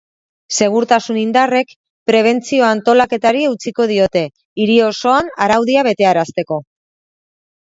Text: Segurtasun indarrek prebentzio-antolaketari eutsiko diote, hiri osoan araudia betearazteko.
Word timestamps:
Segurtasun 0.59 1.17
indarrek 1.23 1.75
prebentzio-antolaketari 2.11 3.43
eutsiko 3.51 3.87
diote, 3.93 4.25
hiri 4.65 4.79
osoan 4.87 5.31
araudia 5.47 5.85
betearazteko. 5.91 6.61